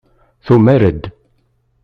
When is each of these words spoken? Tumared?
Tumared? 0.45 1.01